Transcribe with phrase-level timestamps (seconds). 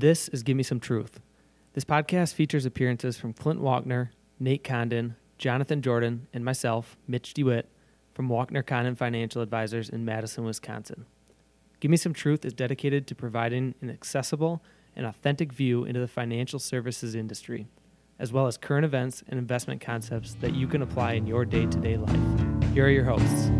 [0.00, 1.20] This is Give Me Some Truth.
[1.74, 7.68] This podcast features appearances from Clint Walkner, Nate Condon, Jonathan Jordan, and myself, Mitch DeWitt,
[8.14, 11.04] from Walkner Condon Financial Advisors in Madison, Wisconsin.
[11.80, 14.62] Give Me Some Truth is dedicated to providing an accessible
[14.96, 17.66] and authentic view into the financial services industry,
[18.18, 21.66] as well as current events and investment concepts that you can apply in your day
[21.66, 22.72] to day life.
[22.72, 23.50] Here are your hosts.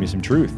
[0.00, 0.56] Give Me Some Truth.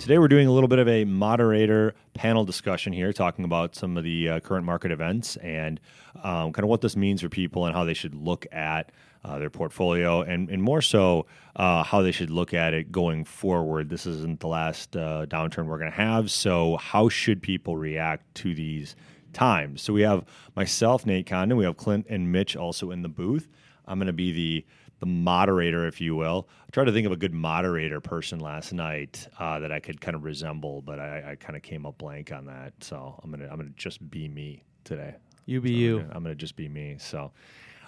[0.00, 3.96] Today we're doing a little bit of a moderator panel discussion here, talking about some
[3.96, 5.78] of the uh, current market events and
[6.24, 8.90] um, kind of what this means for people and how they should look at
[9.24, 13.24] uh, their portfolio, and, and more so uh, how they should look at it going
[13.24, 13.88] forward.
[13.88, 18.34] This isn't the last uh, downturn we're going to have, so how should people react
[18.38, 18.96] to these
[19.32, 19.82] times?
[19.82, 20.24] So we have
[20.56, 23.46] myself, Nate Condon, we have Clint and Mitch also in the booth.
[23.86, 24.64] I'm going to be the
[25.00, 26.48] the moderator, if you will.
[26.62, 30.00] I tried to think of a good moderator person last night uh, that I could
[30.00, 32.72] kind of resemble, but I, I kind of came up blank on that.
[32.80, 35.14] So I'm gonna I'm gonna just be me today.
[35.46, 35.98] You be So I'm you.
[36.00, 36.96] gonna- I'm gonna just be me.
[36.98, 37.32] So, all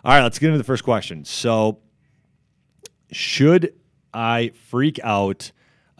[0.05, 1.25] right, let's get into the first question.
[1.25, 1.79] So,
[3.11, 3.75] should
[4.15, 5.53] I freak out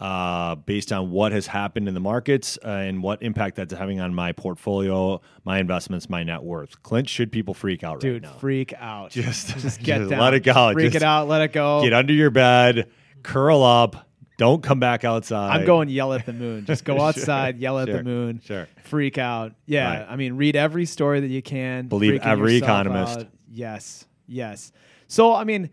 [0.03, 4.01] uh, based on what has happened in the markets uh, and what impact that's having
[4.01, 6.83] on my portfolio, my investments, my net worth?
[6.83, 8.37] Clint, should people freak out Dude, right now?
[8.37, 9.11] freak out.
[9.23, 10.19] Just- just get just down.
[10.19, 10.73] let it go.
[10.73, 11.29] Freak Just it out.
[11.29, 11.81] Let it go.
[11.83, 12.89] Get under your bed,
[13.23, 15.57] curl up, don't come back outside.
[15.59, 16.65] I'm going yell at the moon.
[16.65, 18.41] Just go Sure, outside, yell at sure, the moon.
[18.43, 18.67] sure.
[18.83, 19.53] Freak out.
[19.67, 19.99] Yeah.
[19.99, 20.07] Right.
[20.09, 21.87] I mean, read every story that you can.
[21.87, 23.19] Believe every economist.
[23.19, 23.27] out.
[23.49, 24.05] Yes.
[24.27, 24.71] Yes.
[25.07, 25.69] So, I mean,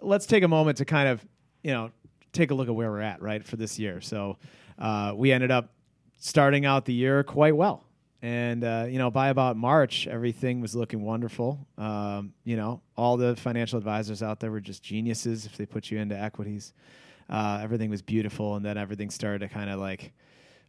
[0.00, 1.24] let's take a moment to kind of,
[1.62, 1.90] you know,
[2.32, 4.00] take a look at where we're at, right, for this year.
[4.00, 4.38] So,
[4.78, 5.72] uh, we ended up
[6.18, 7.84] starting out the year quite well.
[8.22, 11.66] And, uh, you know, by about March, everything was looking wonderful.
[11.76, 15.90] Um, you know, all the financial advisors out there were just geniuses if they put
[15.90, 16.72] you into equities.
[17.28, 18.54] Uh, everything was beautiful.
[18.54, 20.12] And then everything started to kind of like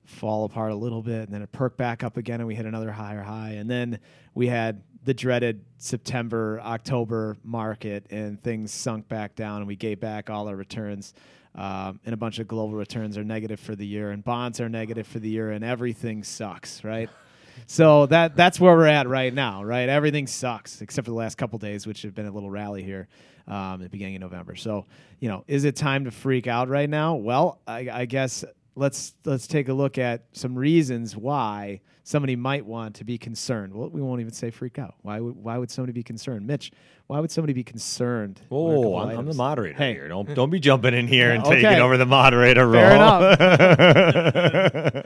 [0.06, 1.26] fall apart a little bit.
[1.26, 3.52] And then it perked back up again and we hit another higher high.
[3.52, 4.00] And then
[4.34, 10.00] we had the dreaded September, October market and things sunk back down and we gave
[10.00, 11.14] back all our returns.
[11.56, 14.70] Um, and a bunch of global returns are negative for the year, and bonds are
[14.70, 17.10] negative for the year, and everything sucks, right?
[17.68, 19.88] So that that's where we're at right now, right?
[19.88, 23.08] Everything sucks except for the last couple days, which have been a little rally here
[23.48, 24.56] um, at the beginning of November.
[24.56, 24.86] So,
[25.20, 27.16] you know, is it time to freak out right now?
[27.16, 28.44] Well, I, I guess
[28.76, 33.74] let's let's take a look at some reasons why somebody might want to be concerned.
[33.74, 34.96] Well, we won't even say freak out.
[35.02, 36.72] Why would why would somebody be concerned, Mitch?
[37.08, 38.42] Why would somebody be concerned?
[38.50, 39.38] What are a Oh, I'm, I'm the items?
[39.38, 39.94] moderator Hey.
[39.94, 40.08] here.
[40.08, 41.62] Don't don't be jumping in here and Okay.
[41.62, 42.82] taking over the moderator role.
[42.82, 43.40] Fair enough.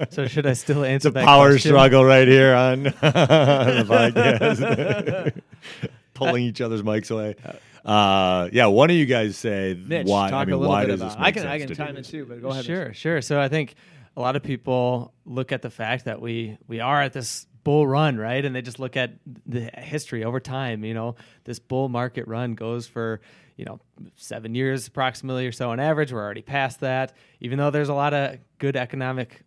[0.12, 1.72] So should I still answer it's a that power question?
[1.72, 5.42] struggle right here on, on the podcast.
[6.14, 7.36] Pulling each other's mics away.
[7.46, 7.54] Uh,
[7.88, 10.30] Uh, yeah, one of you guys say Mitch, why.
[10.30, 11.10] talk I mean, a little why bit does about.
[11.12, 12.10] this I make can I sense can to do chime in this?
[12.10, 12.58] too, but go ahead.
[12.60, 12.66] Mitch.
[12.66, 13.22] Sure, sure.
[13.22, 13.76] So I think
[14.18, 17.88] a lot of people look at the fact that we we are at this bull
[17.88, 18.44] run, right?
[18.44, 19.14] And they just look at
[19.46, 20.84] the history over time.
[20.84, 21.16] You know,
[21.46, 23.22] this bull market run goes for
[23.56, 23.80] you know
[24.16, 26.12] seven years approximately or so on average.
[26.12, 29.44] We're already past that, even though there's a lot of good economic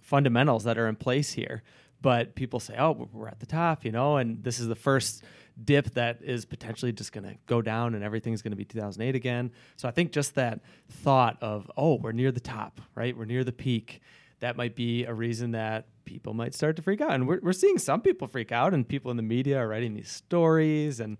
[0.00, 1.62] fundamentals that are in place here.
[2.00, 5.22] But people say, "Oh, we're at the top," you know, and this is the first
[5.62, 9.14] dip that is potentially just going to go down and everything's going to be 2008
[9.14, 9.50] again.
[9.76, 13.16] So I think just that thought of, "Oh, we're near the top, right?
[13.16, 14.00] We're near the peak."
[14.40, 17.12] That might be a reason that people might start to freak out.
[17.12, 19.94] And we're, we're seeing some people freak out, and people in the media are writing
[19.94, 20.98] these stories.
[20.98, 21.16] And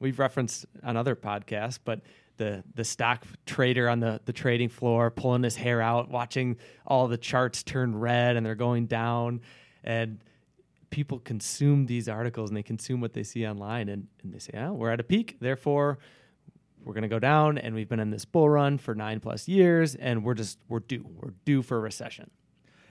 [0.00, 2.00] we've referenced on other podcasts, but
[2.38, 6.56] the the stock trader on the the trading floor pulling his hair out, watching
[6.86, 9.40] all the charts turn red and they're going down,
[9.84, 10.18] and
[10.92, 14.52] people consume these articles and they consume what they see online, and, and they say,
[14.56, 15.98] "Oh, we're at a peak, therefore."
[16.84, 19.46] We're going to go down, and we've been in this bull run for nine plus
[19.46, 21.06] years, and we're just we're due.
[21.16, 22.28] We're due for a recession.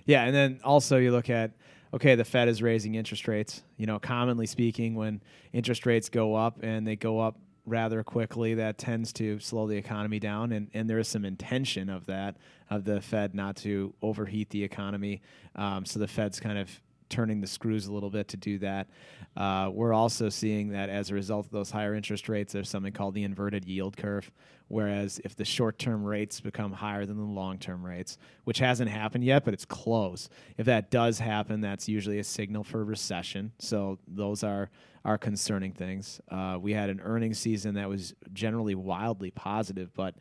[0.06, 1.52] Yeah, and then also you look at
[1.94, 3.64] okay, the Fed is raising interest rates.
[3.78, 5.22] You know, commonly speaking, when
[5.52, 9.76] interest rates go up and they go up rather quickly, that tends to slow the
[9.76, 12.38] economy down, and, and there is some intention of that
[12.70, 15.22] of the Fed not to overheat the economy.
[15.56, 16.70] Um, so the Fed's kind of
[17.12, 18.90] turning the screws a little bit to do that.
[19.38, 22.92] Uh, we're also seeing that as a result of those higher interest rates, there's something
[22.92, 24.32] called the inverted yield curve.
[24.68, 28.90] Whereas if the short term rates become higher than the long term rates, which hasn't
[28.90, 33.52] happened yet, but it's close, if that does happen, that's usually a signal for recession.
[33.60, 34.70] So those are,
[35.04, 36.22] are concerning things.
[36.30, 40.16] Uh, we had an earnings season that was generally wildly positive, but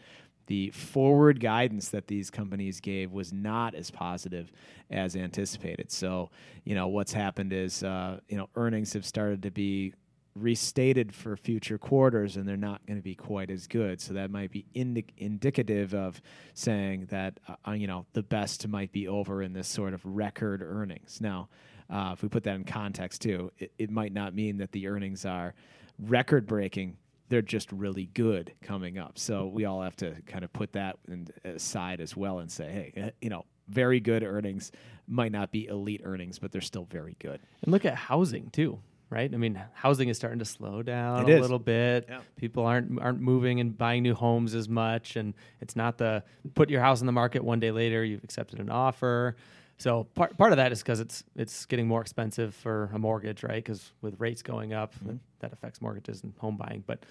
[0.51, 4.51] the forward guidance that these companies gave was not as positive
[4.91, 5.93] as anticipated.
[5.93, 6.29] So,
[6.65, 9.95] you know, what's happened is, uh, you know, earnings have started to be
[10.35, 14.01] restated for future quarters and they're not going to be quite as good.
[14.01, 16.21] So that might be indi- indicative of
[16.55, 20.63] saying that, uh, you know, the best might be over in this sort of record
[20.63, 21.21] earnings.
[21.21, 21.49] Now,
[21.89, 24.89] uh, if we put that in context too, it, it might not mean that the
[24.89, 25.55] earnings are
[26.01, 26.97] record breaking
[27.31, 29.19] they're just really good coming up.
[29.19, 32.71] So we all have to kind of put that in, aside as well and say,
[32.71, 34.73] hey, eh, you know, very good earnings
[35.07, 37.41] might not be elite earnings, but they're still very good.
[37.63, 38.81] And look at housing too,
[39.11, 39.33] right?
[39.33, 41.41] I mean, housing is starting to slow down It a is.
[41.41, 42.07] little bit.
[42.09, 42.19] Yeah.
[42.37, 46.25] People aren't aren't moving and buying new homes as much, and it's not the
[46.55, 49.37] put your house on the market one day later you've accepted an offer.
[49.81, 53.43] So part part of that is because it's it's getting more expensive for a mortgage,
[53.43, 53.65] right?
[53.65, 55.17] Because with rates going up, Mm-hmm.
[55.41, 56.85] that affects mortgages and home buying.
[56.87, 57.05] But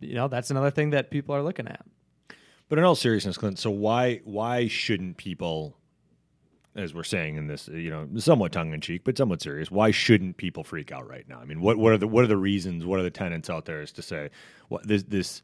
[0.00, 1.86] you know, that's another thing that people are looking at.
[2.68, 5.76] But in all seriousness, Clint, so why why shouldn't people,
[6.74, 9.92] as we're saying in this, you know, somewhat tongue in cheek, but somewhat serious, why
[9.92, 11.38] shouldn't people freak out right now?
[11.38, 12.84] I mean, what what are the what are the reasons?
[12.84, 14.30] What are the tenants out there as to say
[14.68, 15.40] what this this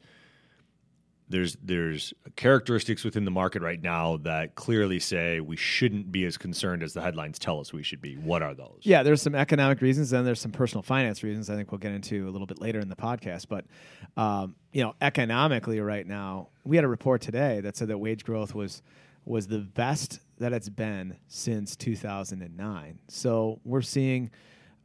[1.33, 6.37] there's there's characteristics within the market right now that clearly say we shouldn't be as
[6.37, 8.15] concerned as the headlines tell us we should be.
[8.15, 8.81] What are those?
[8.83, 11.49] Yeah, there's some economic reasons and there's some personal finance reasons.
[11.49, 13.47] I think we'll get into a little bit later in the podcast.
[13.49, 13.65] But
[14.15, 18.23] um, you know, economically, right now, we had a report today that said that wage
[18.23, 18.83] growth was
[19.25, 22.99] was the best that it's been since 2009.
[23.07, 24.29] So we're seeing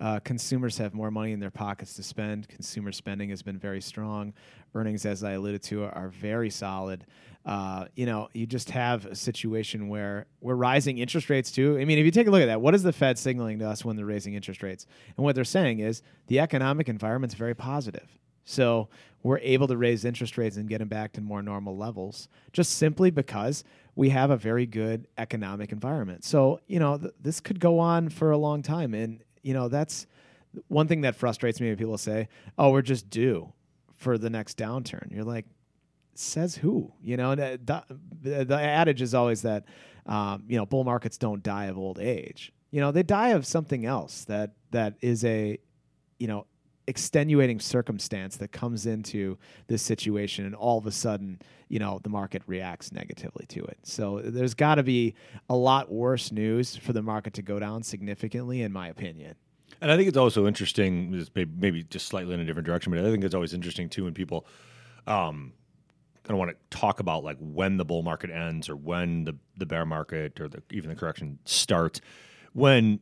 [0.00, 2.48] uh, consumers have more money in their pockets to spend.
[2.48, 4.32] Consumer spending has been very strong.
[4.74, 7.04] Earnings, as I alluded to, are very solid.
[7.44, 11.78] Uh, you know, you just have a situation where we're rising interest rates too.
[11.78, 13.68] I mean, if you take a look at that, what is the Fed signaling to
[13.68, 14.86] us when they're raising interest rates?
[15.16, 18.18] And what they're saying is the economic environment's very positive.
[18.44, 18.88] So
[19.22, 22.78] we're able to raise interest rates and get them back to more normal levels just
[22.78, 23.64] simply because
[23.94, 26.24] we have a very good economic environment.
[26.24, 28.94] So, you know, th- this could go on for a long time.
[28.94, 30.06] And, you know, that's
[30.66, 32.28] one thing that frustrates me when people say,
[32.58, 33.50] oh, we're just due
[33.96, 35.10] for the next downturn.
[35.10, 35.46] You're like,
[36.14, 36.92] says who?
[37.02, 37.58] You know, the,
[38.20, 39.64] the, the adage is always that,
[40.04, 42.52] um, you know, bull markets don't die of old age.
[42.70, 45.58] You know, they die of something else that that is a,
[46.18, 46.44] you know,
[46.88, 49.38] extenuating circumstance that comes into
[49.68, 53.78] this situation, and all of a sudden, you know, the market reacts negatively to it.
[53.82, 55.14] So there's got to be
[55.48, 59.36] a lot worse news for the market to go down significantly, in my opinion.
[59.80, 63.10] And I think it's also interesting, maybe just slightly in a different direction, but I
[63.10, 64.46] think it's always interesting too when people
[65.06, 65.52] um,
[66.24, 69.36] kind of want to talk about like when the bull market ends or when the,
[69.56, 72.00] the bear market or the, even the correction starts.
[72.54, 73.00] When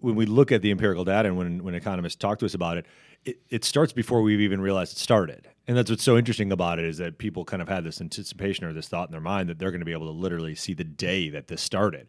[0.00, 2.76] when we look at the empirical data and when when economists talk to us about
[2.76, 2.86] it,
[3.24, 5.48] it, it starts before we've even realized it started.
[5.66, 8.64] And that's what's so interesting about it is that people kind of had this anticipation
[8.64, 10.72] or this thought in their mind that they're going to be able to literally see
[10.72, 12.08] the day that this started.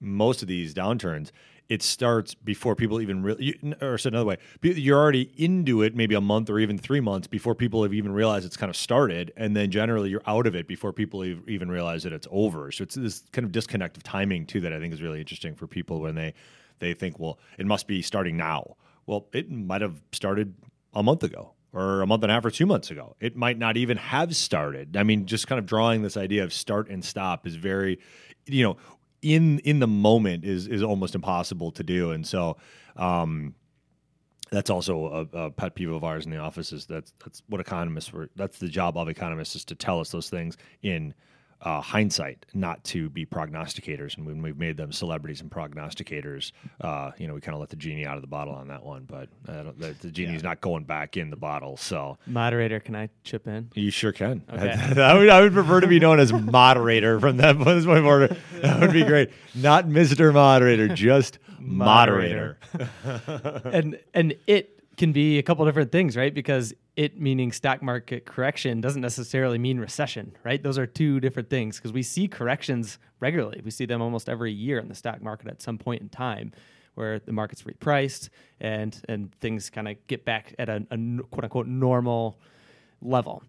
[0.00, 1.30] Most of these downturns,
[1.68, 6.14] it starts before people even really, or said another way, you're already into it maybe
[6.14, 9.32] a month or even three months before people have even realized it's kind of started.
[9.36, 12.70] And then generally you're out of it before people even realize that it's over.
[12.72, 15.54] So it's this kind of disconnect of timing too that I think is really interesting
[15.54, 16.34] for people when they,
[16.78, 18.76] they think, well, it must be starting now.
[19.08, 20.54] Well, it might have started
[20.92, 23.16] a month ago or a month and a half or two months ago.
[23.20, 24.98] It might not even have started.
[24.98, 28.00] I mean, just kind of drawing this idea of start and stop is very,
[28.44, 28.76] you know,
[29.22, 32.10] in in the moment is is almost impossible to do.
[32.10, 32.58] And so
[32.96, 33.54] um
[34.50, 37.62] that's also a, a pet peeve of ours in the office is that's that's what
[37.62, 41.14] economists were that's the job of economists is to tell us those things in
[41.62, 44.16] uh, hindsight, not to be prognosticators.
[44.16, 47.68] And when we've made them celebrities and prognosticators, uh, you know, we kind of let
[47.68, 49.04] the genie out of the bottle on that one.
[49.04, 51.76] But the, the genie's not going back in the bottle.
[51.76, 53.70] So Moderator, can I chip in?
[53.74, 54.42] you sure can.
[54.58, 55.00] Okay.
[55.00, 58.36] I, would, I would prefer to be known as moderator from that point forward.
[58.54, 59.30] That would be great.
[59.54, 60.32] Not Mr.
[60.34, 62.58] Moderator, just moderator.
[63.64, 66.34] and and it can be a couple different things, right?
[66.34, 70.62] Because it meaning stock market correction doesn't necessarily mean recession, right?
[70.62, 73.60] Those are two different things because we see corrections regularly.
[73.64, 76.52] We see them almost every year in the stock market at some point in time
[76.94, 78.28] where the market's repriced
[78.60, 80.84] and and things kind of get back at a
[81.30, 82.38] quote unquote normal
[83.00, 83.42] level.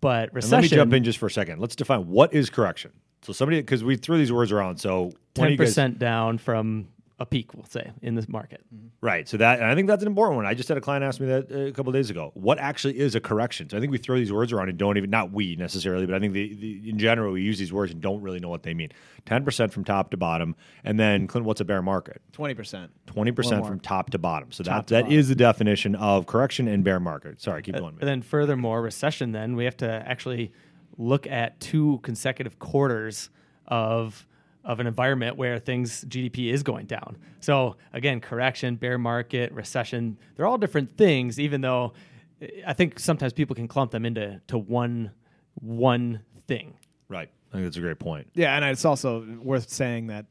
[0.00, 1.60] But And recession let me jump in just for a second.
[1.60, 2.90] Let's define what is correction.
[3.22, 4.78] So somebody because we threw these words around.
[4.78, 8.60] So ten percent down from a peak, we'll say, in this market.
[9.00, 9.26] Right.
[9.26, 10.44] So that, and I think that's an important one.
[10.44, 12.30] I just had a client ask me that uh, a couple days ago.
[12.34, 13.70] What actually is a correction?
[13.70, 16.14] So I think we throw these words around and don't even, not we necessarily, but
[16.14, 18.64] I think the, the in general we use these words and don't really know what
[18.64, 18.90] they mean.
[19.24, 20.54] Ten percent from top to bottom,
[20.84, 22.20] and then Clint, what's a bear market?
[22.32, 22.92] Twenty percent.
[23.06, 24.52] Twenty percent from top to bottom.
[24.52, 25.18] So that Top to that bottom.
[25.18, 27.40] is the definition of correction and bear market.
[27.40, 27.96] Sorry, keep going.
[27.98, 29.32] And then furthermore, recession.
[29.32, 30.52] Then we have to actually
[30.98, 33.30] look at two consecutive quarters
[33.66, 34.26] of
[34.66, 37.16] of an environment where things GDP is going down.
[37.40, 41.38] So again, correction, bear market, recession, they're all different things.
[41.38, 41.94] Even though
[42.42, 45.12] eh, I think sometimes people can clump them into to one
[45.54, 46.74] one thing.
[47.08, 47.30] Right.
[47.50, 48.26] I think that's a great point.
[48.34, 50.26] Yeah, and it's also worth saying that,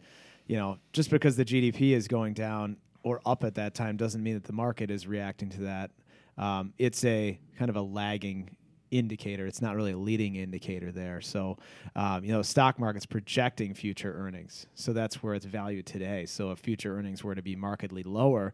[0.48, 4.22] you know, just because the GDP is going down or up at that time doesn't
[4.22, 5.92] mean that the market is reacting to that.
[6.38, 8.56] Um, it's a kind of a lagging
[8.98, 9.46] indicator.
[9.46, 11.22] It's not really a leading indicator there.
[11.22, 11.58] So,
[11.96, 14.66] um, you know, stock market's projecting future earnings.
[14.76, 16.26] So that's where it's valued today.
[16.26, 18.54] So if future earnings were to be markedly lower,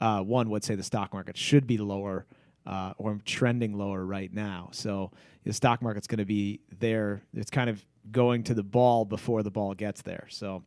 [0.00, 2.26] uh, one would say the stock market should be lower
[2.66, 4.68] uh, or trending lower right now.
[4.72, 5.10] So
[5.44, 7.22] the stock market's going to be there.
[7.34, 10.26] It's kind of going to the ball before the ball gets there.
[10.30, 10.62] So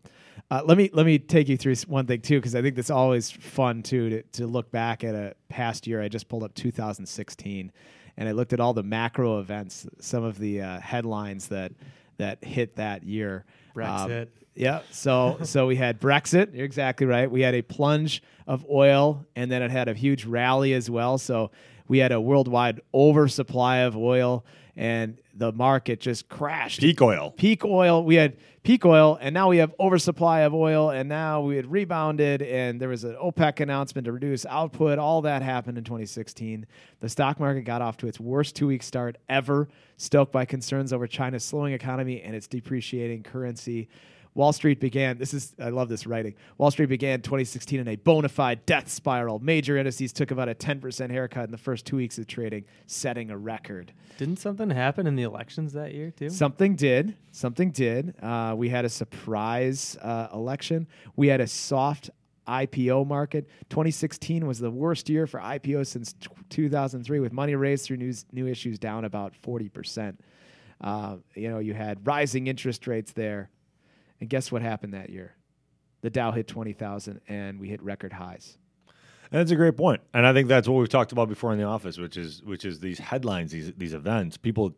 [0.52, 2.90] uh, let me let me take you through one thing too, because I think that's
[2.90, 6.02] always fun too to, to look back at a past year.
[6.02, 7.72] I just pulled up 2016,
[8.18, 11.72] and I looked at all the macro events, some of the uh, headlines that
[12.18, 13.46] that hit that year.
[13.76, 14.28] Brexit.
[14.56, 14.82] Yeah.
[14.92, 16.56] So so we had Brexit.
[16.56, 17.30] You're exactly right.
[17.30, 21.18] We had a plunge of oil, and then it had a huge rally as well.
[21.18, 21.52] So
[21.88, 26.80] we had a worldwide oversupply of oil, and the market just crashed.
[26.80, 27.34] Peak oil.
[27.38, 28.04] Peak oil.
[28.04, 31.72] We had peak oil, and now we have oversupply of oil, and now we had
[31.72, 34.98] rebounded, and there was an OPEC announcement to reduce output.
[34.98, 36.66] All that happened in 2016.
[37.02, 41.08] The stock market got off to its worst two-week start ever, stoked by concerns over
[41.08, 43.90] China's slowing economy and its depreciating currency.
[44.36, 46.36] Wall Street began, this is, I love this writing.
[46.58, 49.40] Wall Street began 2016 in a bona fide death spiral.
[49.40, 53.30] Major indices took about a 10% haircut in the first two weeks of trading, setting
[53.30, 53.94] a record.
[54.18, 56.30] Didn't something happen in the elections that year too?
[56.30, 57.16] Something did.
[57.32, 58.16] Something did.
[58.22, 60.88] Uh, we had a surprise uh, election.
[61.16, 62.10] We had a soft
[62.48, 63.48] IPO market.
[63.70, 68.26] 2016 was the worst year for IPO since t- 2003, with money raised through news,
[68.32, 70.18] new issues down about 40%.
[70.82, 73.50] Uh, you know, you had rising interest rates there.
[74.24, 75.36] And guess what happened that year?
[76.00, 78.58] The Dow hit 20,000 and we hit record highs.
[78.88, 80.00] And that's a great point.
[80.14, 82.64] And I think that's what we've talked about before in the office, which is which
[82.64, 84.38] is these headlines, these these events.
[84.38, 84.76] People,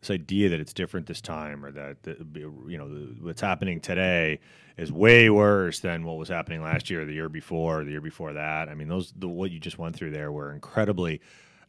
[0.00, 1.96] this idea that it's different this time, or that
[2.34, 2.86] you know
[3.20, 4.40] what's happening today
[4.76, 8.32] is way worse than what was happening last year, the year before, the year before
[8.32, 8.68] that.
[8.68, 11.20] I mean, those the what you just went through there were incredibly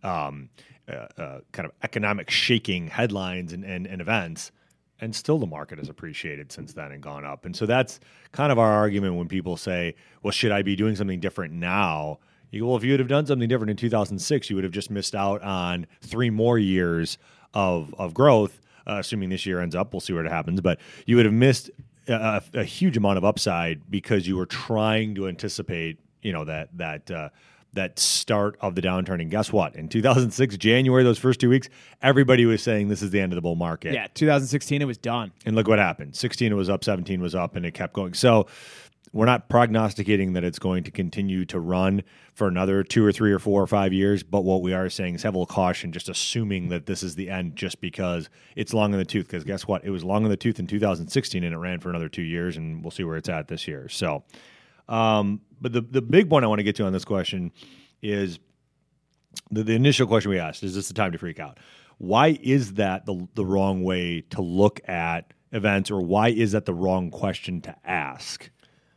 [0.01, 0.49] um,
[0.89, 4.51] uh, uh, kind of economic shaking headlines and, and, and events
[4.99, 7.45] and still the market has appreciated since then and gone up.
[7.45, 7.99] And so that's
[8.31, 12.19] kind of our argument when people say, "Well, should I be doing something different now?"
[12.51, 14.73] You go, "Well, if you would have done something different in 2006, you would have
[14.73, 17.17] just missed out on three more years
[17.53, 18.61] of of growth.
[18.85, 21.71] Uh, assuming this year ends up, we'll see what happens, but you would have missed
[22.09, 26.69] a, a huge amount of upside because you were trying to anticipate, you know, that
[26.77, 27.29] that." Uh,
[27.73, 29.21] that start of the downturn.
[29.21, 29.75] And guess what?
[29.75, 31.69] In 2006, January, those first two weeks,
[32.01, 33.93] everybody was saying this is the end of the bull market.
[33.93, 35.31] Yeah, 2016, it was done.
[35.45, 36.15] And look what happened.
[36.15, 38.13] 16 it was up, 17 was up, and it kept going.
[38.13, 38.47] So
[39.13, 42.03] we're not prognosticating that it's going to continue to run
[42.33, 44.23] for another two or three or four or five years.
[44.23, 47.13] But what we are saying is have a little caution, just assuming that this is
[47.13, 49.27] the end just because it's long in the tooth.
[49.27, 49.85] Because guess what?
[49.85, 52.57] It was long in the tooth in 2016 and it ran for another two years,
[52.57, 53.87] and we'll see where it's at this year.
[53.87, 54.23] So,
[54.89, 57.51] um, but the, the big one I want to get to on this question
[58.01, 58.39] is
[59.51, 61.59] the, the initial question we asked is this the time to freak out?
[61.97, 66.65] Why is that the, the wrong way to look at events, or why is that
[66.65, 68.49] the wrong question to ask?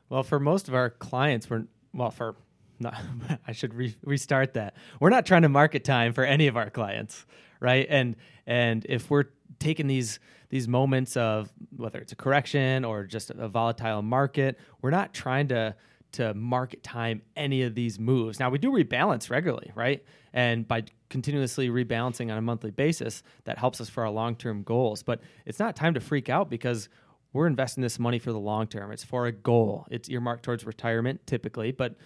[0.09, 2.37] Well, for most of our clients, we're well for
[2.81, 2.97] not,
[3.47, 4.75] I should re- restart that.
[5.01, 7.27] We're not trying to market time for any of our clients,
[7.61, 7.87] right?
[7.89, 8.17] And
[8.47, 9.27] and if we're
[9.59, 14.91] taking these these moments of whether it's a correction or just a volatile market, we're
[14.91, 15.75] not trying to
[16.13, 18.41] to market time any of these moves.
[18.41, 20.03] Now we do rebalance regularly, right?
[20.33, 25.03] And by continuously rebalancing on a monthly basis, that helps us for our long-term goals.
[25.03, 26.89] But it's not time to freak out because
[27.33, 28.93] we're investing this money for the long term.
[28.93, 29.87] It's for a goal.
[29.91, 31.97] It's earmarked towards retirement typically, but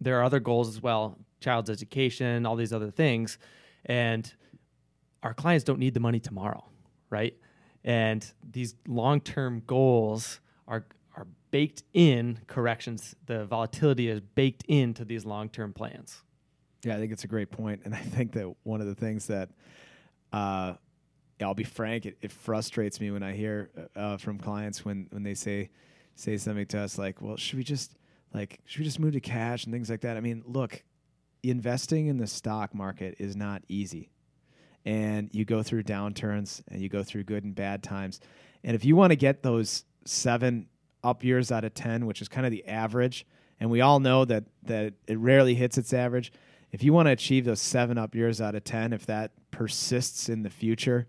[0.00, 3.38] there are other goals as well child's education, all these other things.
[3.84, 4.32] And
[5.22, 6.64] our clients don't need the money tomorrow,
[7.10, 7.34] right?
[7.84, 13.14] And these long term goals are, are baked in corrections.
[13.26, 16.22] The volatility is baked into these long term plans.
[16.84, 19.26] Yeah, I think it's a great point, and I think that one of the things
[19.26, 19.50] that,
[20.32, 20.74] uh,
[21.42, 25.22] I'll be frank, it, it frustrates me when I hear uh, from clients when when
[25.22, 25.70] they say
[26.14, 27.96] say something to us like, "Well, should we just
[28.34, 30.18] like should we just move to cash and things like that?
[30.18, 30.82] I mean, look,
[31.42, 34.10] investing in the stock market is not easy.
[34.84, 38.20] And you go through downturns and you go through good and bad times.
[38.64, 40.66] And if you want to get those seven
[41.02, 43.26] up years out of 10, which is kind of the average,
[43.58, 46.32] and we all know that, that it rarely hits its average.
[46.72, 50.28] If you want to achieve those seven up years out of 10, if that persists
[50.28, 51.06] in the future,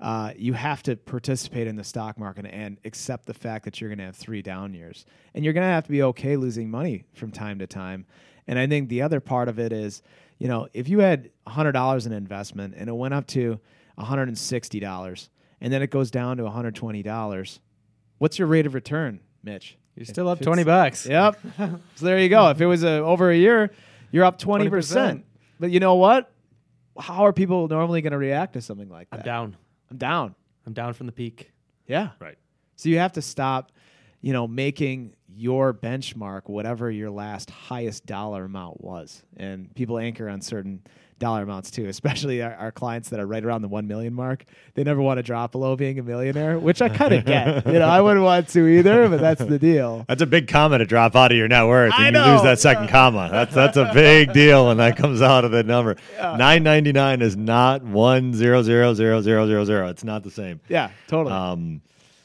[0.00, 3.88] uh, you have to participate in the stock market and accept the fact that you're
[3.88, 5.06] going to have three down years.
[5.34, 8.06] And you're going to have to be okay losing money from time to time.
[8.46, 10.02] And I think the other part of it is,
[10.38, 13.58] you know, if you had $100 in investment and it went up to
[13.98, 15.28] $160
[15.60, 17.58] and then it goes down to $120,
[18.18, 19.78] what's your rate of return, Mitch?
[19.96, 21.06] You're still up twenty bucks.
[21.06, 21.38] Yep.
[21.94, 22.50] so there you go.
[22.50, 23.70] If it was a, over a year,
[24.10, 24.68] you're up 20%.
[24.68, 25.22] 20%.
[25.60, 26.32] But you know what?
[26.98, 29.20] How are people normally going to react to something like that?
[29.20, 29.56] I'm down.
[29.90, 30.34] I'm down.
[30.66, 31.52] I'm down from the peak.
[31.86, 32.10] Yeah.
[32.20, 32.36] Right.
[32.76, 33.70] So you have to stop,
[34.24, 39.22] you know, making your benchmark whatever your last highest dollar amount was.
[39.36, 40.80] And people anchor on certain
[41.18, 44.46] dollar amounts too, especially our, our clients that are right around the 1 million mark.
[44.72, 47.66] They never want to drop below being a millionaire, which I kind of get.
[47.74, 50.06] You know, I wouldn't want to either, but that's the deal.
[50.08, 52.32] That's a big comma to drop out of your net worth, I and you know,
[52.32, 52.90] lose that second yeah.
[52.90, 53.28] comma.
[53.30, 55.96] That's that's a big deal when that comes out of the number.
[56.18, 59.88] Nine ninety nine is not one zero zero zero zero zero zero.
[59.88, 60.60] It's not the same.
[60.68, 61.34] Yeah, totally.
[61.34, 61.82] Um,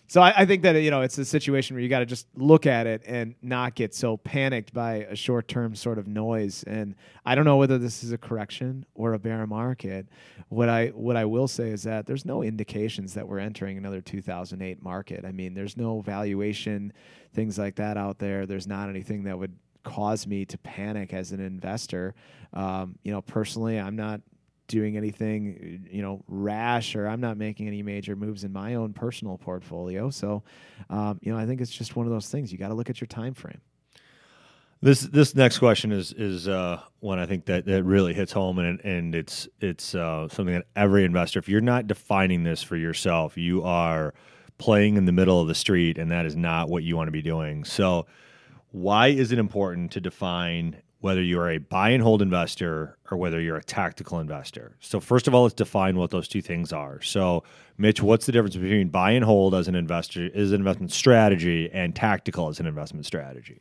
[0.09, 2.25] So I, I think that you know it's a situation where you got to just
[2.35, 6.63] look at it and not get so panicked by a short term sort of noise.
[6.63, 6.95] And
[7.27, 10.07] I don't know whether this is a correction or a bear market.
[10.47, 14.01] What I what I will say is that there's no indications that we're entering another
[14.01, 15.25] 2008 market.
[15.25, 16.91] I mean, there's no valuation
[17.35, 18.47] things like that out there.
[18.47, 22.15] There's not anything that would cause me to panic as an investor.
[22.53, 24.21] Um, you know, personally, I'm not
[24.69, 28.93] doing anything you know rash or i'm not making any major moves in my own
[28.93, 30.09] personal portfolio.
[30.09, 30.43] So
[30.89, 32.51] um, you know i think it's just one of those things.
[32.51, 33.59] You got to look at your time frame.
[34.81, 38.59] This this next question is is uh, one I think that, that really hits home,
[38.59, 42.77] and and it's it's uh, something that every investor, if you're not defining this for
[42.77, 44.13] yourself, you are
[44.57, 47.11] playing in the middle of the street, and that is not what you want to
[47.11, 47.65] be doing.
[47.65, 48.05] So,
[48.71, 53.39] why is it important to define whether you're a buy and hold investor or whether
[53.39, 54.75] you're a tactical investor?
[54.79, 57.01] So, first of all, let's define what those two things are.
[57.01, 57.43] So,
[57.77, 61.69] Mitch, what's the difference between buy and hold as an investor, as an investment strategy,
[61.71, 63.59] and tactical as an investment strategy?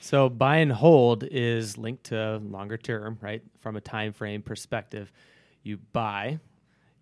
[0.00, 3.42] So buy and hold is linked to longer term, right?
[3.60, 5.12] From a time frame perspective,
[5.62, 6.40] you buy,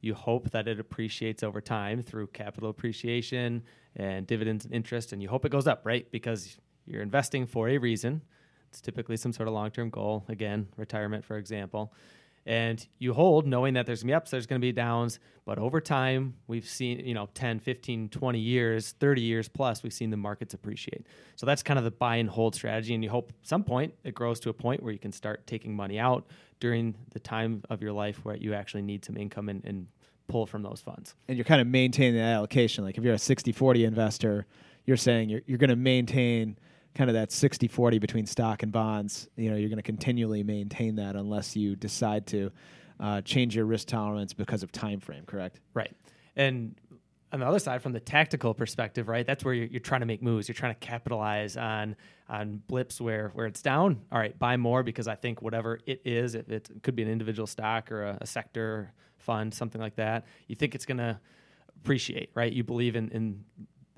[0.00, 3.62] you hope that it appreciates over time through capital appreciation
[3.94, 6.10] and dividends and interest, and you hope it goes up, right?
[6.10, 8.20] Because you're investing for a reason.
[8.70, 11.92] It's typically some sort of long term goal, again, retirement, for example.
[12.48, 15.18] And you hold knowing that there's going to be ups, there's going to be downs.
[15.44, 19.92] But over time, we've seen, you know, 10, 15, 20 years, 30 years plus, we've
[19.92, 21.06] seen the markets appreciate.
[21.36, 22.94] So that's kind of the buy and hold strategy.
[22.94, 25.76] And you hope some point it grows to a point where you can start taking
[25.76, 26.26] money out
[26.58, 29.86] during the time of your life where you actually need some income and, and
[30.26, 31.14] pull from those funds.
[31.28, 34.46] and you're kind of maintaining the allocation like if you're a 60-40 investor
[34.84, 36.58] you're saying you're, you're going to maintain
[36.94, 40.96] kind of that 60-40 between stock and bonds you know you're going to continually maintain
[40.96, 42.50] that unless you decide to
[43.00, 45.94] uh, change your risk tolerance because of time frame correct Right.
[46.34, 46.74] And
[47.32, 50.06] on the other side, from the tactical perspective, right, that's where you're, you're trying to
[50.06, 50.48] make moves.
[50.48, 51.96] You're trying to capitalize on
[52.28, 54.00] on blips where where it's down.
[54.10, 57.10] All right, buy more because I think whatever it is, if it could be an
[57.10, 60.24] individual stock or a, a sector fund, something like that.
[60.46, 61.20] You think it's going to
[61.76, 62.52] appreciate, right?
[62.52, 63.44] You believe in in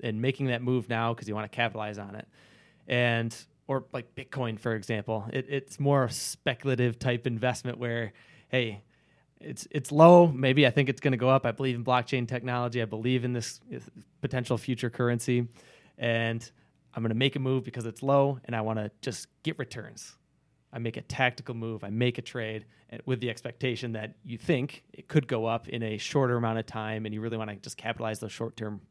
[0.01, 2.27] in making that move now because you want to capitalize on it,
[2.91, 3.35] and
[3.67, 8.11] or like Bitcoin, for example, it, it's more speculative type investment where,
[8.49, 8.83] hey,
[9.39, 10.27] it's it's low.
[10.27, 11.45] Maybe I think it's going to go up.
[11.45, 12.81] I believe in blockchain technology.
[12.81, 13.59] I believe in this
[14.19, 15.47] potential future currency,
[15.97, 16.51] and
[16.93, 19.57] I'm going to make a move because it's low, and I want to just get
[19.57, 20.17] returns.
[20.73, 21.83] I make a tactical move.
[21.83, 25.67] I make a trade eh, with the expectation that you think it could go up
[25.69, 28.57] in a shorter amount of time, and you really want to just capitalize those short
[28.57, 28.81] term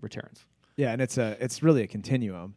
[0.00, 0.46] returns.
[0.76, 2.54] Yeah, and it's a it's really a continuum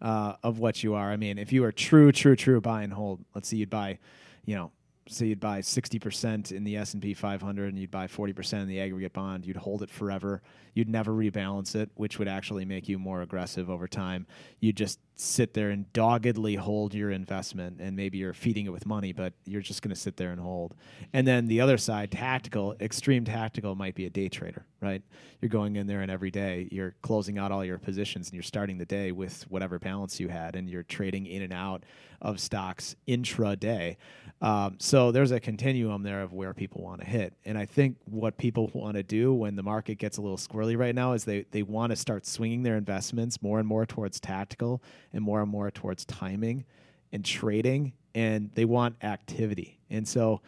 [0.00, 1.10] uh, of what you are.
[1.10, 3.98] I mean, if you are true, true, true buy and hold, let's say you'd buy,
[4.44, 4.72] you know,
[5.08, 8.32] say you'd buy sixty percent in the S and P 500, and you'd buy forty
[8.32, 9.46] percent in the aggregate bond.
[9.46, 10.42] You'd hold it forever.
[10.74, 14.26] You'd never rebalance it, which would actually make you more aggressive over time.
[14.60, 18.84] You'd just sit there and doggedly hold your investment, and maybe you're feeding it with
[18.84, 20.74] money, but you're just going to sit there and hold.
[21.14, 25.02] And then the other side, tactical, extreme tactical, might be a day trader, right?
[25.40, 28.42] You're going in there and every day you're closing out all your positions and you're
[28.42, 31.84] starting the day with whatever balance you had, and you're trading in and out
[32.20, 33.96] of stocks intraday.
[34.42, 37.34] Um, so there's a continuum there of where people want to hit.
[37.44, 40.76] And I think what people want to do when the market gets a little squirrely
[40.76, 44.20] right now is they, they want to start swinging their investments more and more towards
[44.20, 46.64] tactical and more and more towards timing
[47.12, 49.78] and trading and they want activity.
[49.90, 50.40] And so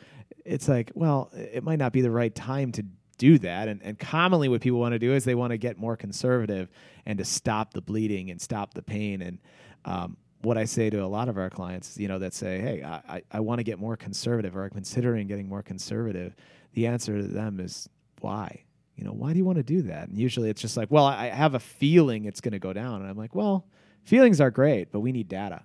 [0.45, 2.85] it's like, well, it might not be the right time to
[3.19, 3.69] do that.
[3.69, 6.71] And, and commonly, what people want to do is they want to get more conservative
[7.05, 9.21] and to stop the bleeding and stop the pain.
[9.21, 9.39] And
[9.85, 12.83] um, what I say to a lot of our clients, you know, that say, hey,
[12.83, 16.35] I, I, want to get more conservative or I'm considering getting more conservative,
[16.73, 17.89] the answer to them is
[18.21, 18.65] why?
[18.97, 20.09] You know, why do you want to do that?
[20.09, 23.03] And usually it's just like, well, I have a feeling it's going to go down.
[23.03, 23.67] And I'm like, well,
[24.09, 25.63] feelings are great, but we need data.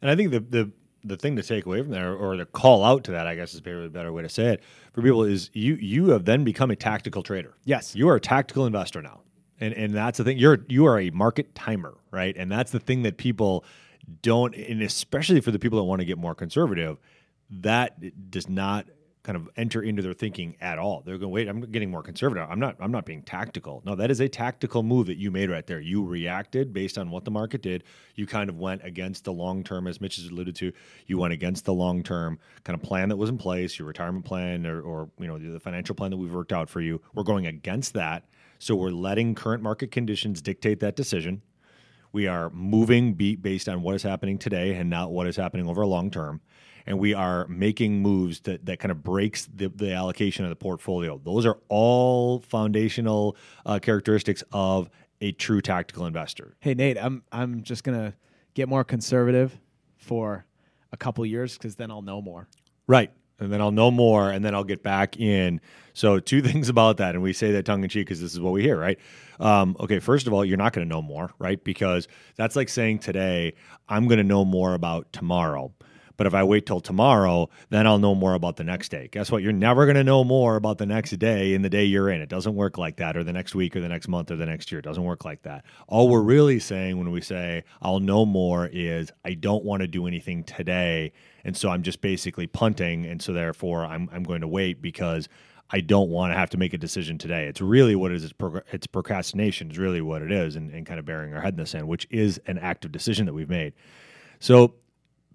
[0.00, 0.70] And I think the the
[1.06, 3.52] the thing to take away from there, or the call out to that, I guess
[3.52, 6.44] is maybe a better way to say it for people, is you you have then
[6.44, 7.54] become a tactical trader.
[7.64, 7.94] Yes.
[7.94, 9.20] you are a tactical investor now,
[9.60, 10.38] and and that's the thing.
[10.38, 12.34] You're you are a market timer, right?
[12.36, 13.64] And that's the thing that people
[14.22, 16.98] don't, and especially for the people that want to get more conservative,
[17.50, 18.86] that does not
[19.24, 21.02] kind of enter into their thinking at all.
[21.04, 22.46] They're going, wait, I'm getting more conservative.
[22.48, 22.76] I'm not.
[22.78, 23.82] I'm not being tactical.
[23.84, 25.80] No, that is a tactical move that you made right there.
[25.80, 27.84] You reacted based on what the market did.
[28.14, 30.72] You kind of went against the long term, as Mitch has alluded to.
[31.06, 34.26] You went against the long term kind of plan that was in place, your retirement
[34.26, 37.00] plan, or, or you know the financial plan that we've worked out for you.
[37.14, 38.26] We're going against that.
[38.58, 41.40] So we're letting current market conditions dictate that decision.
[42.12, 45.66] We are moving beat based on what is happening today and not what is happening
[45.66, 46.42] over a long term.
[46.86, 50.56] And we are making moves that, that kind of breaks the, the allocation of the
[50.56, 51.18] portfolio.
[51.24, 56.54] Those are all foundational uh, characteristics of a true tactical investor.
[56.60, 58.14] Hey Nate, I'm I'm just gonna
[58.52, 59.58] get more conservative
[59.96, 60.44] for
[60.92, 62.48] a couple years because then I'll know more.
[62.86, 63.10] Right.
[63.40, 65.60] And then I'll know more and then I'll get back in.
[65.92, 67.14] So, two things about that.
[67.14, 68.98] And we say that tongue in cheek because this is what we hear, right?
[69.40, 71.62] Um, okay, first of all, you're not going to know more, right?
[71.62, 73.54] Because that's like saying today,
[73.88, 75.72] I'm going to know more about tomorrow.
[76.16, 79.08] But if I wait till tomorrow, then I'll know more about the next day.
[79.10, 79.42] Guess what?
[79.42, 82.20] You're never going to know more about the next day in the day you're in.
[82.20, 84.46] It doesn't work like that, or the next week, or the next month, or the
[84.46, 84.78] next year.
[84.78, 85.64] It doesn't work like that.
[85.88, 89.88] All we're really saying when we say I'll know more is I don't want to
[89.88, 91.12] do anything today.
[91.44, 93.06] And so I'm just basically punting.
[93.06, 95.28] And so therefore, I'm, I'm going to wait because
[95.70, 97.46] I don't want to have to make a decision today.
[97.46, 98.24] It's really what it is.
[98.24, 101.40] It's, pro- it's procrastination, is really what it is, and, and kind of burying our
[101.40, 103.72] head in the sand, which is an active decision that we've made.
[104.40, 104.74] So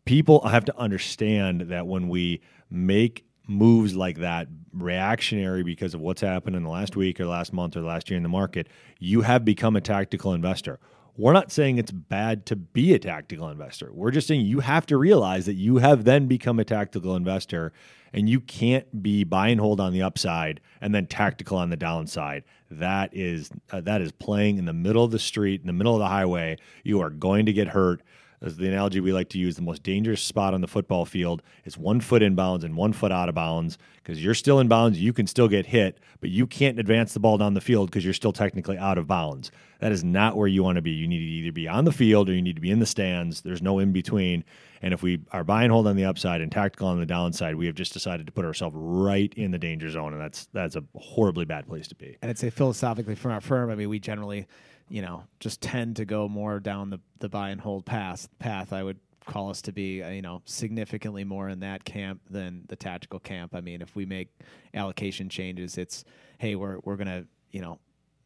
[0.09, 2.41] people have to understand that when we
[2.71, 7.53] make moves like that reactionary because of what's happened in the last week or last
[7.53, 8.67] month or last year in the market
[8.97, 10.79] you have become a tactical investor.
[11.15, 13.91] We're not saying it's bad to be a tactical investor.
[13.93, 17.71] We're just saying you have to realize that you have then become a tactical investor
[18.11, 21.77] and you can't be buy and hold on the upside and then tactical on the
[21.77, 22.45] downside.
[22.71, 25.93] That is uh, that is playing in the middle of the street in the middle
[25.93, 26.57] of the highway.
[26.83, 28.01] You are going to get hurt
[28.41, 31.41] as the analogy we like to use, the most dangerous spot on the football field
[31.65, 34.67] is one foot in bounds and one foot out of bounds because you're still in
[34.67, 34.99] bounds.
[34.99, 38.05] You can still get hit, but you can't advance the ball down the field because
[38.05, 39.51] you're still technically out of bounds.
[39.79, 40.91] That is not where you want to be.
[40.91, 42.85] You need to either be on the field or you need to be in the
[42.85, 43.41] stands.
[43.41, 44.43] There's no in between.
[44.81, 47.55] And if we are buy and hold on the upside and tactical on the downside,
[47.55, 50.75] we have just decided to put ourselves right in the danger zone, and that's that's
[50.75, 52.17] a horribly bad place to be.
[52.21, 54.47] And I'd say philosophically from our firm, I mean, we generally,
[54.89, 58.29] you know, just tend to go more down the, the buy and hold path.
[58.39, 62.21] Path I would call us to be, uh, you know, significantly more in that camp
[62.29, 63.53] than the tactical camp.
[63.53, 64.29] I mean, if we make
[64.73, 66.03] allocation changes, it's
[66.37, 67.79] hey, we're we're gonna, you know,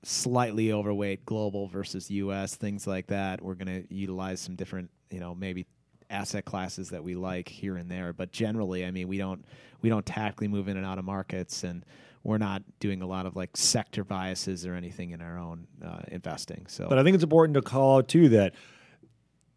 [0.04, 2.56] slightly overweight global versus U.S.
[2.56, 3.42] things like that.
[3.42, 5.66] We're gonna utilize some different, you know, maybe
[6.14, 8.14] asset classes that we like here and there.
[8.14, 9.44] But generally, I mean, we don't
[9.82, 11.84] we don't tactically move in and out of markets, and
[12.24, 16.02] we're not doing a lot of like sector biases or anything in our own uh,
[16.08, 16.66] investing.
[16.70, 18.54] So, But I think it's important to call out too that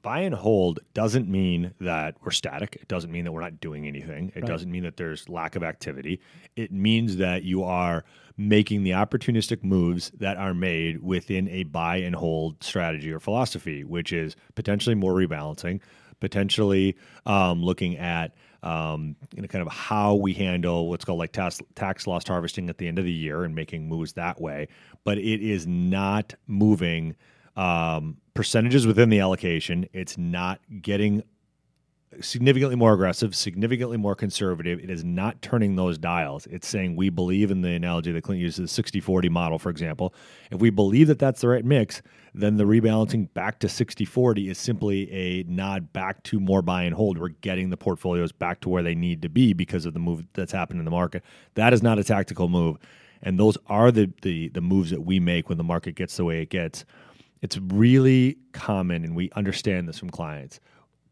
[0.03, 2.77] buy and hold doesn't mean that we're static.
[2.81, 4.31] It doesn't mean that we're not doing anything.
[4.37, 4.47] It Right.
[4.47, 6.21] doesn't mean that there's lack of activity.
[6.55, 8.05] It means that you are
[8.37, 13.83] making the opportunistic moves that are made within a buy and hold strategy or philosophy,
[13.83, 15.81] which is potentially more rebalancing,
[16.21, 21.31] potentially um, looking at um, you know, kind of how we handle what's called like
[21.31, 24.67] tax, tax loss harvesting at the end of the year and making moves that way.
[25.05, 27.15] But it is not moving
[27.57, 29.87] um, percentages within the allocation.
[29.93, 31.23] It's not getting
[32.21, 34.79] significantly more aggressive, significantly more conservative.
[34.81, 36.47] It is not turning those dials.
[36.47, 39.71] It's saying we believe in the analogy that Clint uses, the 60 40 model, for
[39.71, 40.15] example.
[40.51, 42.03] If we believe that that's the right mix,
[42.35, 46.83] then the rebalancing back to 60 40 is simply a nod back to more buy
[46.83, 47.19] and hold.
[47.19, 50.27] We're getting the portfolios back to where they need to be because of the move
[50.35, 51.23] that's happened in the market.
[51.55, 52.79] That is not a tactical move.
[53.23, 56.25] And those are the, the, the moves that we make when the market gets the
[56.25, 56.85] way it gets.
[57.43, 60.61] It's really common, and we understand this from clients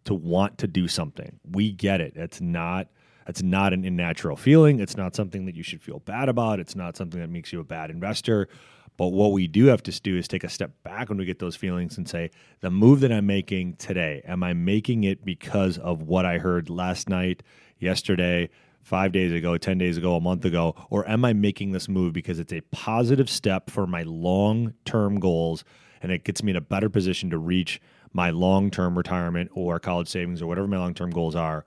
[0.05, 1.39] to want to do something.
[1.51, 2.13] We get it.
[2.17, 2.89] It's not
[3.27, 4.81] it's not an unnatural feeling.
[4.81, 6.61] It's not something that you should feel bad about.
[6.61, 8.49] It's not something that makes you a bad investor.
[8.97, 11.41] But what we do have to do is take a step back when we get
[11.41, 15.79] those feelings and say, the move that I'm making today, am I making it because
[15.79, 17.43] of what I heard last night,
[17.79, 18.51] yesterday,
[18.83, 20.77] five days ago, 10 days ago, a month ago?
[20.91, 25.19] Or am I making this move because it's a positive step for my long term
[25.19, 25.65] goals
[26.01, 27.81] and it gets me in a better position to reach
[28.15, 31.67] my long term retirement or college savings or whatever my long term goals are?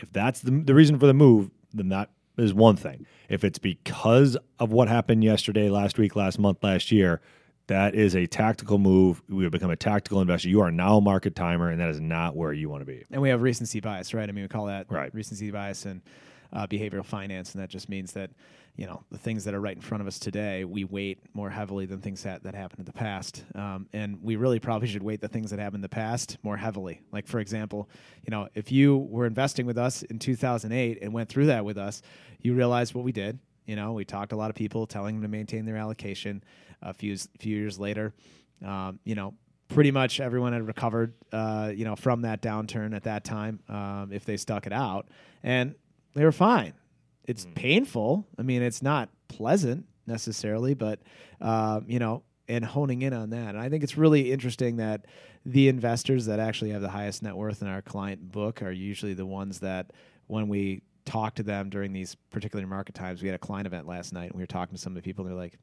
[0.00, 3.06] If that's the, the reason for the move, then that is one thing.
[3.28, 7.20] If it's because of what happened yesterday, last week, last month, last year,
[7.68, 9.22] that is a tactical move.
[9.28, 10.48] We have become a tactical investor.
[10.48, 13.04] You are now a market timer, and that is not where you want to be.
[13.12, 14.28] And we have recency bias, right?
[14.28, 15.14] I mean, we call that Right.
[15.14, 16.02] recency bias and
[16.52, 18.30] uh, behavioral finance, and that just means that
[18.76, 21.50] you know the things that are right in front of us today, we weight more
[21.50, 23.44] heavily than things that that happened in the past.
[23.54, 26.56] Um, and we really probably should weight the things that happened in the past more
[26.56, 27.02] heavily.
[27.12, 27.88] Like for example,
[28.26, 31.76] you know, if you were investing with us in 2008 and went through that with
[31.76, 32.02] us,
[32.40, 33.38] you realize what we did.
[33.66, 36.42] You know, we talked to a lot of people telling them to maintain their allocation.
[36.84, 38.12] A few few years later,
[38.64, 39.34] um, you know,
[39.68, 44.10] pretty much everyone had recovered, uh, you know, from that downturn at that time um,
[44.12, 45.08] if they stuck it out,
[45.42, 45.74] and
[46.14, 46.74] they were fine.
[47.24, 48.26] It's painful.
[48.38, 51.00] I mean, it's not pleasant necessarily, but
[51.40, 53.50] uh, you know, and honing in on that.
[53.50, 55.06] And I think it's really interesting that
[55.46, 59.14] the investors that actually have the highest net worth in our client book are usually
[59.14, 59.92] the ones that
[60.26, 63.86] when we talk to them during these particular market times, we had a client event
[63.86, 65.58] last night and we were talking to some of the people and they're like,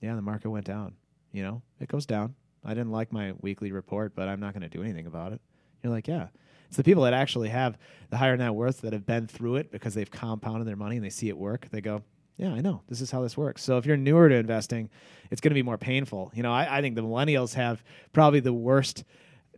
[0.00, 0.94] yeah, the market went down.
[1.32, 2.34] You know, it goes down.
[2.64, 5.40] I didn't like my weekly report, but I'm not going to do anything about it.
[5.82, 6.28] You're like, yeah.
[6.68, 7.78] It's the people that actually have
[8.10, 11.04] the higher net worth that have been through it because they've compounded their money and
[11.04, 11.68] they see it work.
[11.70, 12.02] They go,
[12.36, 12.82] yeah, I know.
[12.88, 13.62] This is how this works.
[13.62, 14.90] So if you're newer to investing,
[15.30, 16.30] it's going to be more painful.
[16.34, 19.04] You know, I, I think the millennials have probably the worst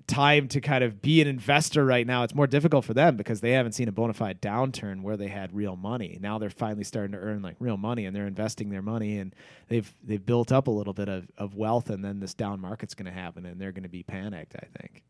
[0.06, 2.22] time to kind of be an investor right now.
[2.22, 5.28] It's more difficult for them because they haven't seen a bona fide downturn where they
[5.28, 6.18] had real money.
[6.20, 9.34] Now they're finally starting to earn like real money and they're investing their money and
[9.68, 12.94] they've they've built up a little bit of, of wealth and then this down market's
[12.94, 15.02] going to happen and they're going to be panicked, I think.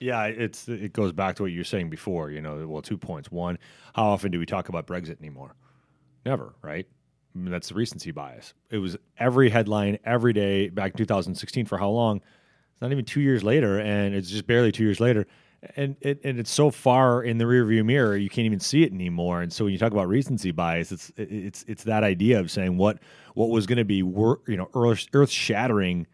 [0.00, 2.30] Yeah, it's it goes back to what you were saying before.
[2.30, 3.30] You know, well, two points.
[3.30, 3.58] One,
[3.94, 5.54] how often do we talk about Brexit anymore?
[6.24, 6.86] Never, right?
[7.34, 8.54] I mean, that's the recency bias.
[8.70, 12.20] It was every headline every day back in 2016 for how long?
[12.72, 15.26] It's not even two years later, and it's just barely two years later,
[15.76, 18.92] and it, and it's so far in the rearview mirror you can't even see it
[18.92, 19.42] anymore.
[19.42, 22.76] And so when you talk about recency bias, it's it's it's that idea of saying
[22.76, 22.98] what
[23.34, 26.06] what was going to be wor- you know earth earth shattering.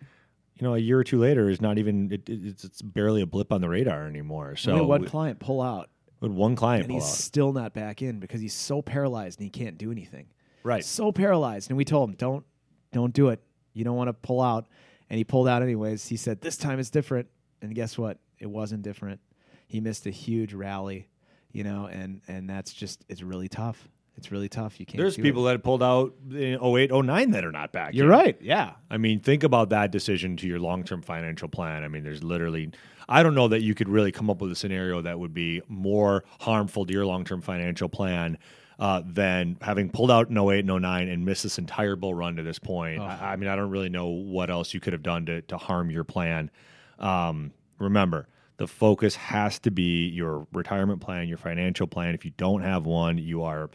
[0.56, 3.22] You know, a year or two later is not even it, it- it's it's barely
[3.22, 4.56] a blip on the radar anymore.
[4.56, 5.90] So we had one we- client pull out
[6.20, 7.16] with one client and pull he's out.
[7.16, 10.26] still not back in because he's so paralyzed and he can't do anything.
[10.62, 10.84] Right.
[10.84, 11.70] So paralyzed.
[11.70, 12.44] And we told him, don't
[12.92, 13.40] don't do it.
[13.72, 14.66] You don't want to pull out.
[15.10, 16.06] And he pulled out anyways.
[16.08, 17.28] He said, This time it's different.
[17.60, 18.18] And guess what?
[18.38, 19.20] It wasn't different.
[19.66, 21.08] He missed a huge rally,
[21.50, 23.88] you know, and and that's just it's really tough.
[24.16, 24.78] It's really tough.
[24.78, 25.52] You can't There's people it.
[25.52, 27.94] that pulled out in 08, 09 that are not back.
[27.94, 28.16] You're yet.
[28.16, 28.38] right.
[28.40, 28.72] Yeah.
[28.90, 31.82] I mean, think about that decision to your long term financial plan.
[31.82, 32.70] I mean, there's literally,
[33.08, 35.62] I don't know that you could really come up with a scenario that would be
[35.68, 38.38] more harmful to your long term financial plan
[38.78, 42.36] uh, than having pulled out in 08 and 09 and missed this entire bull run
[42.36, 43.00] to this point.
[43.00, 45.56] I, I mean, I don't really know what else you could have done to, to
[45.56, 46.50] harm your plan.
[46.98, 52.14] Um, remember, the focus has to be your retirement plan, your financial plan.
[52.14, 53.70] If you don't have one, you are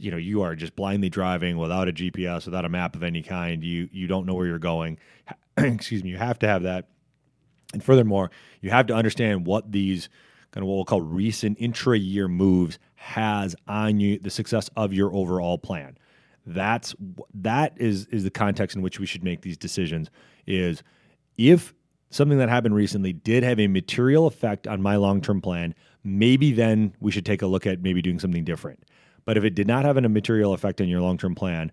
[0.00, 3.22] you know you are just blindly driving without a GPS, without a map of any
[3.22, 3.62] kind.
[3.62, 4.98] You you don't know where you're going.
[5.56, 6.10] Excuse me.
[6.10, 6.88] You have to have that.
[7.72, 10.08] And furthermore, you have to understand what these
[10.52, 15.14] kind of what we'll call recent intra-year moves has on you the success of your
[15.14, 15.98] overall plan.
[16.46, 16.94] That's
[17.34, 20.10] that is is the context in which we should make these decisions.
[20.46, 20.82] Is
[21.36, 21.74] if
[22.10, 26.94] something that happened recently did have a material effect on my long-term plan, maybe then
[27.00, 28.82] we should take a look at maybe doing something different.
[29.28, 31.70] But if it did not have a material effect on your long-term plan,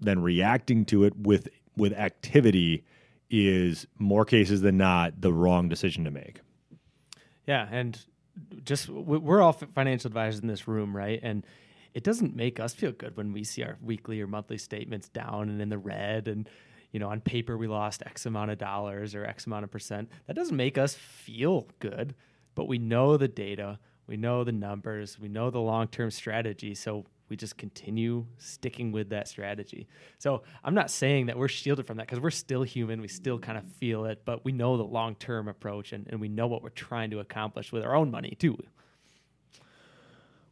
[0.00, 2.84] then reacting to it with with activity
[3.30, 6.40] is more cases than not the wrong decision to make.
[7.46, 7.96] Yeah, and
[8.64, 11.20] just we- we're all financial advisors in this room, right?
[11.22, 11.46] And
[11.94, 15.48] it doesn't make us feel good when we see our weekly or monthly statements down
[15.48, 16.48] and in the red and
[16.90, 20.08] you know on paper we lost x amount of dollars or x amount of percent
[20.26, 22.16] that doesn't make us feel good
[22.56, 23.78] but we know the data
[24.10, 25.20] we know the numbers.
[25.20, 26.74] We know the long-term strategy.
[26.74, 29.86] So we just continue sticking with that strategy.
[30.18, 33.00] So i'm not saying that we're shielded from that because we're still human.
[33.00, 36.28] We still kind of feel it but we know the long-term approach and, and we
[36.28, 38.58] know what we're trying to accomplish with our own money too.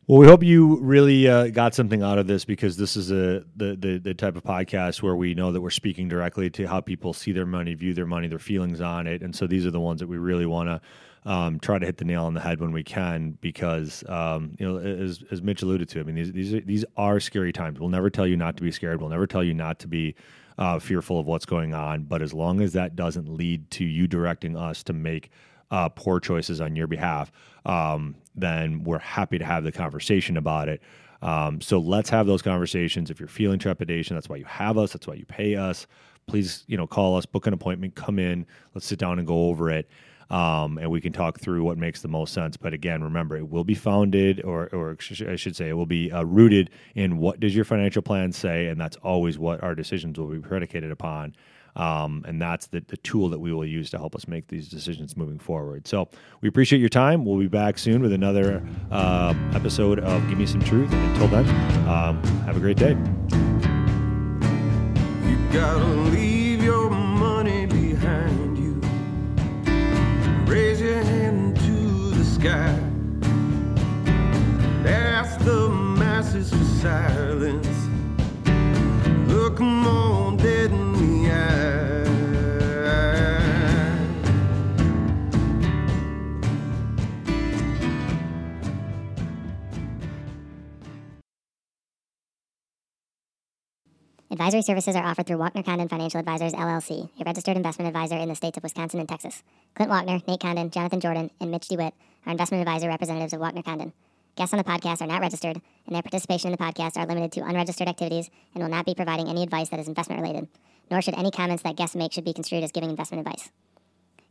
[0.06, 3.44] Well, we hope you really uh, got something out of this because this is a
[3.56, 6.80] the, the the type of podcast where we know that we're speaking directly to how
[6.80, 9.70] people see their money, view their money, their feelings on it, and so these are
[9.70, 10.80] the ones that we really want to
[11.24, 14.66] um, try to hit the nail on the head when we can because um, you
[14.66, 17.80] know as, as Mitch alluded to, I mean these these are, these are scary times.
[17.80, 19.00] We'll never tell you not to be scared.
[19.00, 20.14] We'll never tell you not to be
[20.58, 22.04] uh, fearful of what's going on.
[22.04, 25.30] But as long as that doesn't lead to you directing us to make
[25.70, 27.30] uh, poor choices on your behalf,
[27.64, 30.82] um, then we're happy to have the conversation about it.
[31.22, 33.10] Um, so let's have those conversations.
[33.10, 34.92] If you're feeling trepidation, that's why you have us.
[34.92, 35.86] That's why you pay us.
[36.26, 38.46] Please, you know, call us, book an appointment, come in.
[38.74, 39.88] Let's sit down and go over it,
[40.30, 42.56] um, and we can talk through what makes the most sense.
[42.56, 46.12] But again, remember, it will be founded, or, or I should say, it will be
[46.12, 50.18] uh, rooted in what does your financial plan say, and that's always what our decisions
[50.18, 51.34] will be predicated upon.
[51.76, 54.68] Um, and that's the, the tool that we will use to help us make these
[54.68, 55.86] decisions moving forward.
[55.86, 56.08] So
[56.40, 57.24] we appreciate your time.
[57.24, 60.92] We'll be back soon with another uh, episode of Give Me Some Truth.
[60.92, 61.48] Until then,
[61.88, 62.96] um, have a great day.
[72.40, 72.78] Sky.
[74.86, 76.64] Ask the masses for
[94.30, 98.28] Advisory services are offered through Walkner Condon Financial Advisors LLC, a registered investment advisor in
[98.28, 99.42] the states of Wisconsin and Texas.
[99.74, 101.94] Clint Walkner, Nate Condon, Jonathan Jordan, and Mitch DeWitt
[102.26, 103.94] are investment advisor representatives of Walkner Condon.
[104.36, 107.32] Guests on the podcast are not registered, and their participation in the podcast are limited
[107.32, 110.46] to unregistered activities and will not be providing any advice that is investment related.
[110.90, 113.50] Nor should any comments that guests make should be construed as giving investment advice.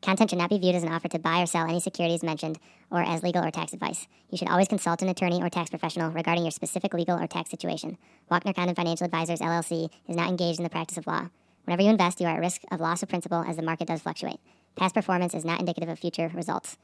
[0.02, 2.60] Content should not be viewed as an offer to buy or sell any securities mentioned
[2.92, 4.08] or as legal or tax advice.
[4.30, 7.50] You should always consult an attorney or tax professional regarding your specific legal or tax
[7.50, 7.98] situation.
[8.32, 11.30] Walkner Condon Financial Advisors LLC is not engaged in the practice of law.
[11.66, 14.02] Whenever you invest, you are at risk of loss of principal as the market does
[14.02, 14.40] fluctuate.
[14.78, 16.78] Past performance is not indicative of future results.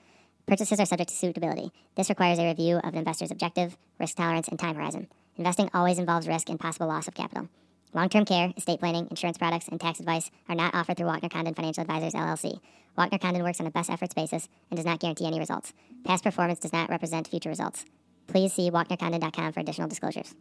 [0.46, 1.72] Purchases are subject to suitability.
[1.96, 5.08] This requires a review of an investor's objective, risk tolerance, and time horizon.
[5.38, 7.48] Investing always involves risk and possible loss of capital.
[7.94, 11.30] Long term care, estate planning, insurance products, and tax advice are not offered through Walkner
[11.30, 12.60] Condon Financial Advisors LLC.
[12.98, 15.74] Walkner Condon works on a best efforts basis and does not guarantee any results.
[16.04, 17.86] Past performance does not represent future results.
[18.26, 20.34] Please see WalknerCondon.com for additional disclosures.